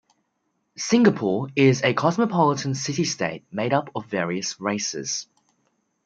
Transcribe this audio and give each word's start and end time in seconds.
Singapore 0.77 1.47
is 1.55 1.83
a 1.83 1.93
cosmopolitan 1.93 2.73
city 2.73 3.03
state 3.03 3.45
made 3.51 3.71
up 3.71 3.91
of 3.95 4.07
various 4.07 4.59
races. 4.59 5.27